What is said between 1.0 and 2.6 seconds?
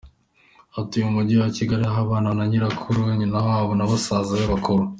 mu mujyi wa Kigali aho abana na